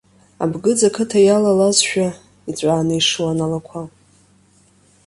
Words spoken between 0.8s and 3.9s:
ақыҭа иалалазшәа, иҵәааны ишуан алақәа.